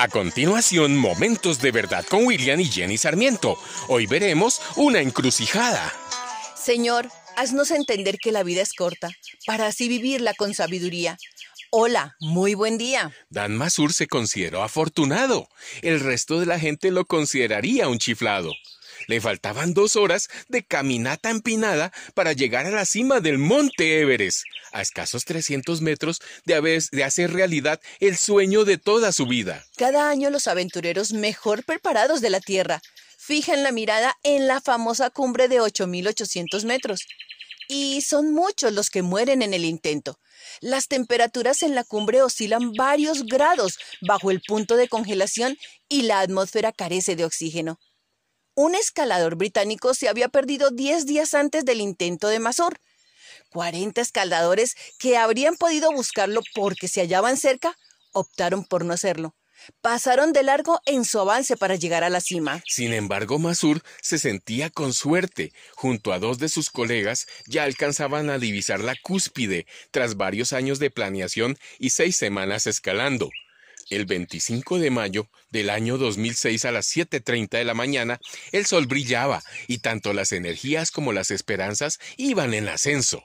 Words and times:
A 0.00 0.06
continuación, 0.06 0.96
Momentos 0.96 1.60
de 1.60 1.72
Verdad 1.72 2.06
con 2.06 2.24
William 2.24 2.60
y 2.60 2.66
Jenny 2.66 2.96
Sarmiento. 2.96 3.58
Hoy 3.88 4.06
veremos 4.06 4.62
una 4.76 5.00
encrucijada. 5.00 5.92
Señor, 6.54 7.10
haznos 7.34 7.72
entender 7.72 8.18
que 8.18 8.30
la 8.30 8.44
vida 8.44 8.62
es 8.62 8.74
corta, 8.74 9.10
para 9.44 9.66
así 9.66 9.88
vivirla 9.88 10.34
con 10.34 10.54
sabiduría. 10.54 11.18
Hola, 11.72 12.14
muy 12.20 12.54
buen 12.54 12.78
día. 12.78 13.12
Dan 13.28 13.56
Masur 13.56 13.92
se 13.92 14.06
consideró 14.06 14.62
afortunado. 14.62 15.48
El 15.82 15.98
resto 15.98 16.38
de 16.38 16.46
la 16.46 16.60
gente 16.60 16.92
lo 16.92 17.04
consideraría 17.04 17.88
un 17.88 17.98
chiflado. 17.98 18.52
Le 19.06 19.20
faltaban 19.20 19.74
dos 19.74 19.96
horas 19.96 20.28
de 20.48 20.64
caminata 20.64 21.30
empinada 21.30 21.92
para 22.14 22.32
llegar 22.32 22.66
a 22.66 22.70
la 22.70 22.84
cima 22.84 23.20
del 23.20 23.38
monte 23.38 24.00
Everest, 24.00 24.42
a 24.72 24.82
escasos 24.82 25.24
300 25.24 25.80
metros 25.80 26.20
de, 26.44 26.82
de 26.90 27.04
hacer 27.04 27.32
realidad 27.32 27.80
el 28.00 28.16
sueño 28.16 28.64
de 28.64 28.78
toda 28.78 29.12
su 29.12 29.26
vida. 29.26 29.64
Cada 29.76 30.10
año 30.10 30.30
los 30.30 30.48
aventureros 30.48 31.12
mejor 31.12 31.64
preparados 31.64 32.20
de 32.20 32.30
la 32.30 32.40
Tierra 32.40 32.80
fijan 33.16 33.62
la 33.62 33.72
mirada 33.72 34.16
en 34.22 34.46
la 34.46 34.60
famosa 34.60 35.10
cumbre 35.10 35.48
de 35.48 35.60
8.800 35.60 36.64
metros. 36.64 37.06
Y 37.68 38.00
son 38.00 38.32
muchos 38.32 38.72
los 38.72 38.88
que 38.88 39.02
mueren 39.02 39.42
en 39.42 39.52
el 39.52 39.66
intento. 39.66 40.18
Las 40.60 40.88
temperaturas 40.88 41.62
en 41.62 41.74
la 41.74 41.84
cumbre 41.84 42.22
oscilan 42.22 42.72
varios 42.72 43.26
grados 43.26 43.78
bajo 44.00 44.30
el 44.30 44.40
punto 44.40 44.76
de 44.76 44.88
congelación 44.88 45.58
y 45.88 46.02
la 46.02 46.20
atmósfera 46.20 46.72
carece 46.72 47.16
de 47.16 47.26
oxígeno 47.26 47.78
un 48.58 48.74
escalador 48.74 49.36
británico 49.36 49.94
se 49.94 50.08
había 50.08 50.28
perdido 50.28 50.70
10 50.70 51.06
días 51.06 51.32
antes 51.34 51.64
del 51.64 51.80
intento 51.80 52.26
de 52.26 52.40
Masur. 52.40 52.80
40 53.50 54.00
escaladores 54.00 54.74
que 54.98 55.16
habrían 55.16 55.54
podido 55.54 55.92
buscarlo 55.92 56.40
porque 56.56 56.88
se 56.88 57.00
hallaban 57.00 57.36
cerca 57.36 57.76
optaron 58.10 58.64
por 58.64 58.84
no 58.84 58.92
hacerlo. 58.92 59.36
Pasaron 59.80 60.32
de 60.32 60.42
largo 60.42 60.80
en 60.86 61.04
su 61.04 61.20
avance 61.20 61.56
para 61.56 61.76
llegar 61.76 62.02
a 62.02 62.10
la 62.10 62.20
cima. 62.20 62.60
Sin 62.66 62.92
embargo, 62.92 63.38
Masur 63.38 63.80
se 64.02 64.18
sentía 64.18 64.70
con 64.70 64.92
suerte. 64.92 65.52
Junto 65.76 66.12
a 66.12 66.18
dos 66.18 66.40
de 66.40 66.48
sus 66.48 66.68
colegas 66.70 67.28
ya 67.46 67.62
alcanzaban 67.62 68.28
a 68.28 68.38
divisar 68.38 68.80
la 68.80 68.96
cúspide 69.00 69.66
tras 69.92 70.16
varios 70.16 70.52
años 70.52 70.80
de 70.80 70.90
planeación 70.90 71.56
y 71.78 71.90
seis 71.90 72.16
semanas 72.16 72.66
escalando. 72.66 73.30
El 73.90 74.04
25 74.04 74.78
de 74.78 74.90
mayo 74.90 75.28
del 75.50 75.70
año 75.70 75.96
2006 75.96 76.64
a 76.66 76.72
las 76.72 76.94
7.30 76.94 77.58
de 77.58 77.64
la 77.64 77.74
mañana, 77.74 78.20
el 78.52 78.66
sol 78.66 78.86
brillaba 78.86 79.42
y 79.66 79.78
tanto 79.78 80.12
las 80.12 80.32
energías 80.32 80.90
como 80.90 81.12
las 81.12 81.30
esperanzas 81.30 81.98
iban 82.16 82.52
en 82.52 82.68
ascenso. 82.68 83.24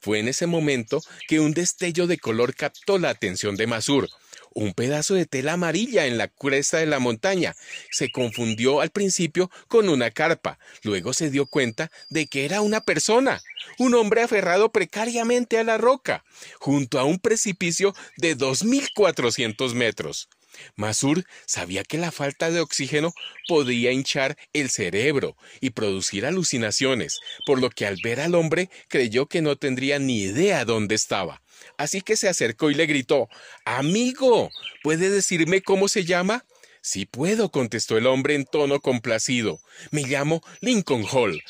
Fue 0.00 0.20
en 0.20 0.28
ese 0.28 0.46
momento 0.46 1.02
que 1.28 1.40
un 1.40 1.52
destello 1.52 2.06
de 2.06 2.18
color 2.18 2.54
captó 2.54 2.98
la 2.98 3.10
atención 3.10 3.56
de 3.56 3.66
Masur. 3.66 4.08
Un 4.54 4.72
pedazo 4.72 5.14
de 5.14 5.26
tela 5.26 5.54
amarilla 5.54 6.06
en 6.06 6.16
la 6.16 6.28
cresta 6.28 6.78
de 6.78 6.86
la 6.86 7.00
montaña. 7.00 7.54
Se 7.90 8.10
confundió 8.10 8.80
al 8.80 8.90
principio 8.90 9.50
con 9.68 9.88
una 9.88 10.12
carpa. 10.12 10.58
Luego 10.82 11.12
se 11.12 11.28
dio 11.28 11.46
cuenta 11.46 11.90
de 12.08 12.26
que 12.26 12.44
era 12.44 12.60
una 12.60 12.80
persona, 12.80 13.42
un 13.78 13.94
hombre 13.94 14.22
aferrado 14.22 14.70
precariamente 14.70 15.58
a 15.58 15.64
la 15.64 15.76
roca, 15.76 16.24
junto 16.60 17.00
a 17.00 17.04
un 17.04 17.18
precipicio 17.18 17.94
de 18.16 18.36
2.400 18.36 19.74
metros. 19.74 20.28
Masur 20.76 21.24
sabía 21.46 21.84
que 21.84 21.98
la 21.98 22.12
falta 22.12 22.50
de 22.50 22.60
oxígeno 22.60 23.12
podía 23.48 23.92
hinchar 23.92 24.36
el 24.52 24.70
cerebro 24.70 25.36
y 25.60 25.70
producir 25.70 26.26
alucinaciones, 26.26 27.20
por 27.46 27.60
lo 27.60 27.70
que 27.70 27.86
al 27.86 27.98
ver 28.02 28.20
al 28.20 28.34
hombre 28.34 28.70
creyó 28.88 29.26
que 29.26 29.42
no 29.42 29.56
tendría 29.56 29.98
ni 29.98 30.22
idea 30.22 30.64
dónde 30.64 30.94
estaba. 30.94 31.42
Así 31.76 32.00
que 32.00 32.16
se 32.16 32.28
acercó 32.28 32.70
y 32.70 32.74
le 32.74 32.86
gritó 32.86 33.28
Amigo, 33.64 34.50
¿puede 34.82 35.10
decirme 35.10 35.62
cómo 35.62 35.88
se 35.88 36.04
llama? 36.04 36.44
Sí 36.82 37.06
puedo, 37.06 37.50
contestó 37.50 37.96
el 37.96 38.06
hombre 38.06 38.34
en 38.34 38.44
tono 38.44 38.80
complacido. 38.80 39.58
Me 39.90 40.02
llamo 40.02 40.42
Lincoln 40.60 41.06
Hall. 41.10 41.42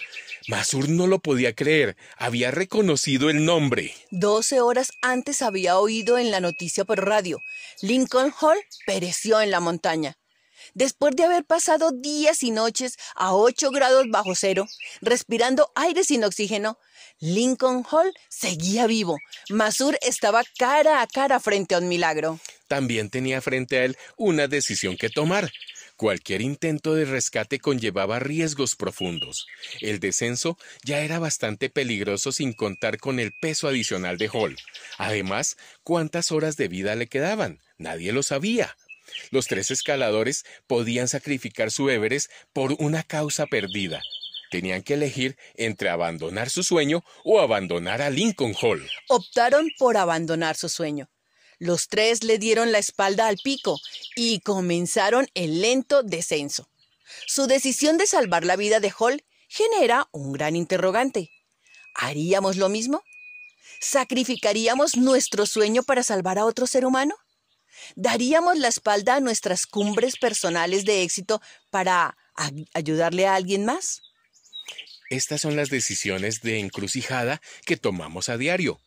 Masur 0.46 0.88
no 0.90 1.06
lo 1.06 1.20
podía 1.20 1.54
creer. 1.54 1.96
Había 2.18 2.50
reconocido 2.50 3.30
el 3.30 3.44
nombre. 3.44 3.94
Doce 4.10 4.60
horas 4.60 4.92
antes 5.00 5.40
había 5.40 5.78
oído 5.78 6.18
en 6.18 6.30
la 6.30 6.40
noticia 6.40 6.84
por 6.84 7.04
radio. 7.04 7.40
Lincoln 7.80 8.32
Hall 8.40 8.58
pereció 8.86 9.40
en 9.40 9.50
la 9.50 9.60
montaña. 9.60 10.18
Después 10.74 11.14
de 11.16 11.24
haber 11.24 11.44
pasado 11.44 11.92
días 11.92 12.42
y 12.42 12.50
noches 12.50 12.96
a 13.14 13.34
ocho 13.34 13.70
grados 13.70 14.06
bajo 14.10 14.34
cero, 14.34 14.66
respirando 15.00 15.70
aire 15.74 16.04
sin 16.04 16.24
oxígeno, 16.24 16.78
Lincoln 17.20 17.84
Hall 17.90 18.12
seguía 18.28 18.86
vivo. 18.86 19.18
Masur 19.48 19.96
estaba 20.02 20.42
cara 20.58 21.00
a 21.00 21.06
cara 21.06 21.38
frente 21.40 21.74
a 21.74 21.78
un 21.78 21.88
milagro. 21.88 22.40
También 22.68 23.08
tenía 23.08 23.40
frente 23.40 23.78
a 23.78 23.84
él 23.84 23.96
una 24.16 24.48
decisión 24.48 24.96
que 24.96 25.10
tomar. 25.10 25.50
Cualquier 25.96 26.42
intento 26.42 26.94
de 26.94 27.04
rescate 27.04 27.60
conllevaba 27.60 28.18
riesgos 28.18 28.74
profundos. 28.74 29.46
El 29.80 30.00
descenso 30.00 30.58
ya 30.82 31.00
era 31.00 31.20
bastante 31.20 31.70
peligroso 31.70 32.32
sin 32.32 32.52
contar 32.52 32.98
con 32.98 33.20
el 33.20 33.32
peso 33.40 33.68
adicional 33.68 34.18
de 34.18 34.28
Hall. 34.32 34.56
Además, 34.98 35.56
¿cuántas 35.84 36.32
horas 36.32 36.56
de 36.56 36.66
vida 36.66 36.96
le 36.96 37.06
quedaban? 37.06 37.60
Nadie 37.78 38.12
lo 38.12 38.24
sabía. 38.24 38.76
Los 39.30 39.46
tres 39.46 39.70
escaladores 39.70 40.44
podían 40.66 41.06
sacrificar 41.06 41.70
su 41.70 41.88
Everest 41.90 42.30
por 42.52 42.74
una 42.80 43.04
causa 43.04 43.46
perdida. 43.46 44.02
Tenían 44.50 44.82
que 44.82 44.94
elegir 44.94 45.36
entre 45.54 45.90
abandonar 45.90 46.50
su 46.50 46.62
sueño 46.62 47.04
o 47.24 47.40
abandonar 47.40 48.02
a 48.02 48.10
Lincoln 48.10 48.54
Hall. 48.60 48.88
Optaron 49.08 49.68
por 49.78 49.96
abandonar 49.96 50.56
su 50.56 50.68
sueño. 50.68 51.08
Los 51.58 51.88
tres 51.88 52.24
le 52.24 52.38
dieron 52.38 52.72
la 52.72 52.78
espalda 52.78 53.28
al 53.28 53.36
pico 53.36 53.78
y 54.16 54.40
comenzaron 54.40 55.28
el 55.34 55.60
lento 55.60 56.02
descenso. 56.02 56.68
Su 57.26 57.46
decisión 57.46 57.98
de 57.98 58.06
salvar 58.06 58.44
la 58.44 58.56
vida 58.56 58.80
de 58.80 58.92
Hall 58.98 59.24
genera 59.48 60.08
un 60.12 60.32
gran 60.32 60.56
interrogante. 60.56 61.30
¿Haríamos 61.94 62.56
lo 62.56 62.68
mismo? 62.68 63.02
¿Sacrificaríamos 63.80 64.96
nuestro 64.96 65.46
sueño 65.46 65.82
para 65.82 66.02
salvar 66.02 66.38
a 66.38 66.44
otro 66.44 66.66
ser 66.66 66.86
humano? 66.86 67.14
¿Daríamos 67.96 68.58
la 68.58 68.68
espalda 68.68 69.16
a 69.16 69.20
nuestras 69.20 69.66
cumbres 69.66 70.16
personales 70.16 70.84
de 70.84 71.02
éxito 71.02 71.40
para 71.70 72.16
ayudarle 72.72 73.26
a 73.26 73.34
alguien 73.34 73.64
más? 73.64 74.00
Estas 75.10 75.42
son 75.42 75.54
las 75.54 75.68
decisiones 75.68 76.40
de 76.40 76.58
encrucijada 76.58 77.40
que 77.66 77.76
tomamos 77.76 78.28
a 78.28 78.38
diario 78.38 78.80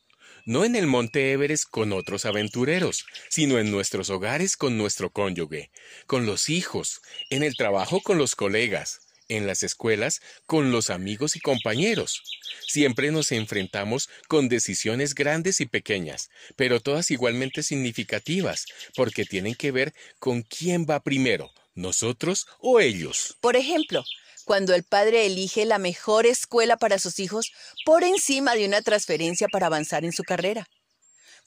no 0.48 0.64
en 0.64 0.78
el 0.78 0.88
Monte 0.88 1.34
Everest 1.34 1.66
con 1.70 1.92
otros 1.92 2.26
aventureros, 2.26 3.06
sino 3.30 3.60
en 3.60 3.70
nuestros 3.70 4.10
hogares 4.10 4.56
con 4.56 4.78
nuestro 4.78 5.12
cónyuge, 5.12 5.72
con 6.06 6.26
los 6.26 6.50
hijos, 6.50 7.02
en 7.30 7.44
el 7.44 7.58
trabajo 7.58 8.00
con 8.00 8.18
los 8.18 8.34
colegas, 8.34 9.02
en 9.28 9.46
las 9.46 9.62
escuelas 9.62 10.22
con 10.46 10.72
los 10.72 10.90
amigos 10.90 11.36
y 11.36 11.42
compañeros. 11.42 12.24
Siempre 12.66 13.12
nos 13.12 13.34
enfrentamos 13.34 14.10
con 14.30 14.48
decisiones 14.48 15.16
grandes 15.16 15.60
y 15.60 15.66
pequeñas, 15.66 16.30
pero 16.56 16.80
todas 16.80 17.12
igualmente 17.12 17.62
significativas, 17.62 18.68
porque 18.96 19.26
tienen 19.26 19.54
que 19.54 19.72
ver 19.72 19.94
con 20.18 20.44
quién 20.44 20.86
va 20.90 21.04
primero, 21.04 21.52
nosotros 21.76 22.48
o 22.60 22.80
ellos. 22.80 23.36
Por 23.42 23.58
ejemplo, 23.58 24.06
cuando 24.48 24.74
el 24.74 24.84
padre 24.84 25.26
elige 25.26 25.66
la 25.66 25.78
mejor 25.78 26.26
escuela 26.26 26.78
para 26.78 27.00
sus 27.00 27.20
hijos 27.20 27.52
por 27.84 28.06
encima 28.06 28.56
de 28.56 28.66
una 28.66 28.82
transferencia 28.82 29.50
para 29.50 29.66
avanzar 29.66 30.06
en 30.06 30.14
su 30.14 30.24
carrera. 30.24 30.66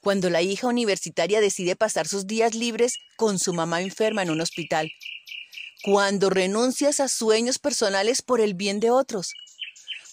Cuando 0.01 0.29
la 0.29 0.43
hija 0.43 0.67
universitaria 0.67 1.41
decide 1.41 1.75
pasar 1.75 2.07
sus 2.07 2.27
días 2.27 2.53
libres 2.53 2.99
con 3.15 3.39
su 3.39 3.53
mamá 3.53 3.81
enferma 3.81 4.21
en 4.21 4.29
un 4.29 4.39
hospital. 4.39 4.91
Cuando 5.83 6.29
renuncias 6.29 6.99
a 6.99 7.07
sueños 7.07 7.57
personales 7.57 8.21
por 8.21 8.39
el 8.39 8.53
bien 8.53 8.79
de 8.79 8.91
otros. 8.91 9.33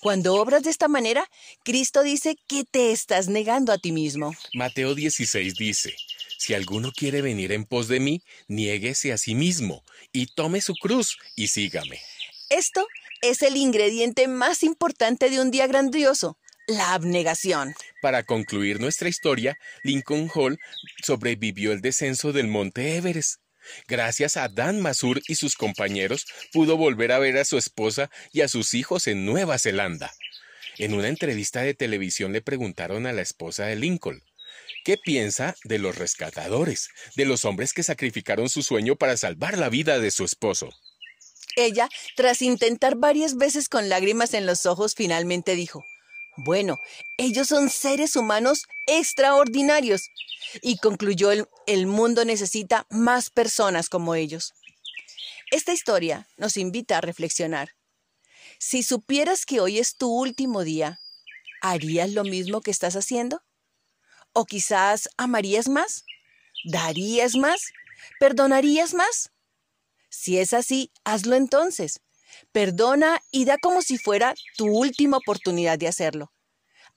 Cuando 0.00 0.36
obras 0.36 0.62
de 0.62 0.70
esta 0.70 0.88
manera, 0.88 1.28
Cristo 1.64 2.02
dice 2.02 2.36
que 2.46 2.64
te 2.64 2.92
estás 2.92 3.28
negando 3.28 3.70
a 3.70 3.76
ti 3.76 3.92
mismo. 3.92 4.34
Mateo 4.54 4.94
16 4.94 5.56
dice, 5.56 5.94
si 6.38 6.54
alguno 6.54 6.90
quiere 6.92 7.20
venir 7.20 7.52
en 7.52 7.66
pos 7.66 7.88
de 7.88 8.00
mí, 8.00 8.22
niéguese 8.46 9.12
a 9.12 9.18
sí 9.18 9.34
mismo 9.34 9.84
y 10.10 10.24
tome 10.34 10.62
su 10.62 10.74
cruz 10.74 11.18
y 11.36 11.48
sígame. 11.48 12.00
Esto 12.50 12.86
es 13.20 13.42
el 13.42 13.56
ingrediente 13.58 14.26
más 14.26 14.62
importante 14.62 15.28
de 15.28 15.38
un 15.38 15.50
día 15.50 15.66
grandioso, 15.66 16.38
la 16.66 16.94
abnegación. 16.94 17.74
Para 18.00 18.22
concluir 18.22 18.80
nuestra 18.80 19.10
historia, 19.10 19.58
Lincoln 19.82 20.30
Hall 20.34 20.58
sobrevivió 21.02 21.72
el 21.72 21.82
descenso 21.82 22.32
del 22.32 22.46
monte 22.48 22.96
Everest. 22.96 23.42
Gracias 23.86 24.38
a 24.38 24.48
Dan 24.48 24.80
Masur 24.80 25.20
y 25.28 25.34
sus 25.34 25.56
compañeros, 25.56 26.24
pudo 26.50 26.78
volver 26.78 27.12
a 27.12 27.18
ver 27.18 27.36
a 27.36 27.44
su 27.44 27.58
esposa 27.58 28.10
y 28.32 28.40
a 28.40 28.48
sus 28.48 28.72
hijos 28.72 29.08
en 29.08 29.26
Nueva 29.26 29.58
Zelanda. 29.58 30.14
En 30.78 30.94
una 30.94 31.08
entrevista 31.08 31.60
de 31.60 31.74
televisión 31.74 32.32
le 32.32 32.40
preguntaron 32.40 33.06
a 33.06 33.12
la 33.12 33.20
esposa 33.20 33.66
de 33.66 33.76
Lincoln, 33.76 34.22
¿qué 34.84 34.96
piensa 34.96 35.54
de 35.64 35.78
los 35.78 35.98
rescatadores, 35.98 36.88
de 37.14 37.26
los 37.26 37.44
hombres 37.44 37.74
que 37.74 37.82
sacrificaron 37.82 38.48
su 38.48 38.62
sueño 38.62 38.96
para 38.96 39.18
salvar 39.18 39.58
la 39.58 39.68
vida 39.68 39.98
de 39.98 40.10
su 40.10 40.24
esposo? 40.24 40.70
Ella, 41.58 41.88
tras 42.14 42.40
intentar 42.40 42.94
varias 42.94 43.36
veces 43.36 43.68
con 43.68 43.88
lágrimas 43.88 44.32
en 44.32 44.46
los 44.46 44.64
ojos, 44.64 44.94
finalmente 44.94 45.56
dijo, 45.56 45.84
Bueno, 46.36 46.78
ellos 47.16 47.48
son 47.48 47.68
seres 47.68 48.14
humanos 48.14 48.68
extraordinarios. 48.86 50.08
Y 50.62 50.78
concluyó, 50.78 51.32
el, 51.66 51.86
mundo 51.88 52.24
necesita 52.24 52.86
más 52.90 53.30
personas 53.30 53.88
como 53.88 54.14
ellos. 54.14 54.54
Esta 55.50 55.72
historia 55.72 56.28
nos 56.36 56.56
invita 56.56 56.98
a 56.98 57.00
reflexionar. 57.00 57.70
Si 58.60 58.84
supieras 58.84 59.44
que 59.44 59.58
hoy 59.58 59.80
es 59.80 59.96
tu 59.96 60.08
último 60.08 60.62
día, 60.62 61.00
¿harías 61.60 62.10
lo 62.10 62.22
mismo 62.22 62.60
que 62.60 62.70
estás 62.70 62.94
haciendo? 62.94 63.42
¿O 64.32 64.44
quizás 64.44 65.08
amarías 65.16 65.68
más? 65.68 66.04
¿Darías 66.64 67.34
más? 67.34 67.72
¿Perdonarías 68.20 68.94
más? 68.94 69.32
Si 70.20 70.36
es 70.36 70.52
así, 70.52 70.90
hazlo 71.04 71.36
entonces. 71.36 72.00
Perdona 72.50 73.20
y 73.30 73.44
da 73.44 73.56
como 73.56 73.82
si 73.82 73.98
fuera 73.98 74.34
tu 74.56 74.66
última 74.66 75.16
oportunidad 75.18 75.78
de 75.78 75.86
hacerlo. 75.86 76.32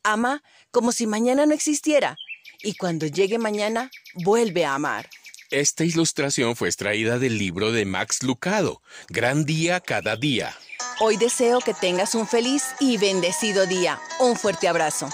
Ama 0.01 0.41
como 0.71 0.91
si 0.91 1.05
mañana 1.05 1.45
no 1.45 1.53
existiera 1.53 2.17
y 2.63 2.73
cuando 2.73 3.05
llegue 3.05 3.37
mañana, 3.37 3.91
vuelve 4.15 4.65
a 4.65 4.73
amar. 4.73 5.07
Esta 5.51 5.83
ilustración 5.83 6.55
fue 6.55 6.69
extraída 6.69 7.19
del 7.19 7.37
libro 7.37 7.71
de 7.71 7.85
Max 7.85 8.23
Lucado, 8.23 8.81
Gran 9.07 9.45
Día 9.45 9.81
Cada 9.81 10.15
Día. 10.15 10.57
Hoy 10.99 11.17
deseo 11.17 11.59
que 11.59 11.75
tengas 11.75 12.15
un 12.15 12.27
feliz 12.27 12.63
y 12.79 12.97
bendecido 12.97 13.67
día. 13.67 13.99
Un 14.19 14.35
fuerte 14.35 14.67
abrazo. 14.67 15.09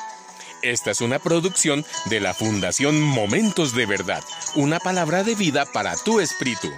Esta 0.62 0.92
es 0.92 1.01
una 1.01 1.19
producción 1.19 1.86
de 2.06 2.21
la 2.21 2.33
Fundación 2.33 3.01
Momentos 3.01 3.75
de 3.75 3.86
Verdad, 3.86 4.24
una 4.56 4.80
palabra 4.80 5.24
de 5.24 5.36
vida 5.36 5.65
para 5.65 5.95
tu 5.98 6.21
espíritu. 6.21 6.71